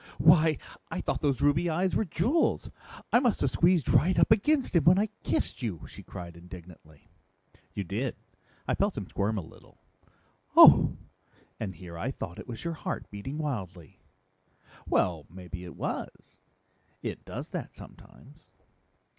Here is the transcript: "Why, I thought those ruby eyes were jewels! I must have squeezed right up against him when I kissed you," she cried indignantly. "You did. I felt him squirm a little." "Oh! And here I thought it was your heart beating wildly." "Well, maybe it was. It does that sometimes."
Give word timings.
"Why, 0.17 0.57
I 0.89 0.99
thought 0.99 1.21
those 1.21 1.41
ruby 1.43 1.69
eyes 1.69 1.95
were 1.95 2.05
jewels! 2.05 2.71
I 3.13 3.19
must 3.19 3.39
have 3.41 3.51
squeezed 3.51 3.87
right 3.87 4.17
up 4.17 4.31
against 4.31 4.75
him 4.75 4.85
when 4.85 4.97
I 4.97 5.09
kissed 5.23 5.61
you," 5.61 5.85
she 5.85 6.01
cried 6.01 6.35
indignantly. 6.35 7.07
"You 7.75 7.83
did. 7.83 8.15
I 8.67 8.73
felt 8.73 8.97
him 8.97 9.05
squirm 9.07 9.37
a 9.37 9.41
little." 9.41 9.77
"Oh! 10.57 10.97
And 11.59 11.75
here 11.75 11.99
I 11.99 12.09
thought 12.09 12.39
it 12.39 12.47
was 12.47 12.63
your 12.63 12.73
heart 12.73 13.11
beating 13.11 13.37
wildly." 13.37 14.01
"Well, 14.87 15.27
maybe 15.29 15.65
it 15.65 15.75
was. 15.75 16.39
It 17.03 17.23
does 17.23 17.49
that 17.51 17.75
sometimes." 17.75 18.49